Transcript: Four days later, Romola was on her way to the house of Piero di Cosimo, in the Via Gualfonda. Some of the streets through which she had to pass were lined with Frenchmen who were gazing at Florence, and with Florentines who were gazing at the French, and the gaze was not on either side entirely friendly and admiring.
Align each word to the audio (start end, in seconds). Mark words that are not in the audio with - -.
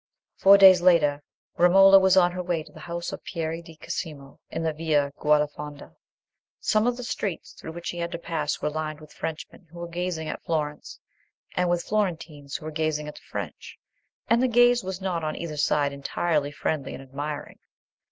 Four 0.35 0.57
days 0.57 0.81
later, 0.81 1.21
Romola 1.57 1.99
was 1.99 2.17
on 2.17 2.31
her 2.31 2.41
way 2.41 2.63
to 2.63 2.71
the 2.71 2.79
house 2.79 3.11
of 3.11 3.23
Piero 3.23 3.61
di 3.61 3.75
Cosimo, 3.75 4.39
in 4.49 4.63
the 4.63 4.73
Via 4.73 5.13
Gualfonda. 5.19 5.95
Some 6.59 6.87
of 6.87 6.97
the 6.97 7.03
streets 7.03 7.51
through 7.53 7.73
which 7.73 7.85
she 7.85 7.99
had 7.99 8.11
to 8.13 8.17
pass 8.17 8.63
were 8.63 8.71
lined 8.71 8.99
with 8.99 9.13
Frenchmen 9.13 9.67
who 9.69 9.77
were 9.77 9.87
gazing 9.87 10.27
at 10.27 10.41
Florence, 10.41 10.99
and 11.55 11.69
with 11.69 11.83
Florentines 11.83 12.55
who 12.55 12.65
were 12.65 12.71
gazing 12.71 13.07
at 13.07 13.13
the 13.13 13.21
French, 13.21 13.77
and 14.27 14.41
the 14.41 14.47
gaze 14.47 14.83
was 14.83 15.01
not 15.01 15.23
on 15.23 15.35
either 15.35 15.55
side 15.55 15.93
entirely 15.93 16.51
friendly 16.51 16.95
and 16.95 17.03
admiring. 17.03 17.59